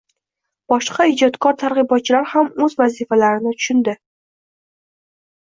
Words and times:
Boshqa 0.71 1.05
ijodkor-targ‘ibotchilar 1.11 2.25
ham 2.31 2.49
o‘z 2.69 2.77
vazifalarini 2.81 3.55
tushundi. 3.61 3.97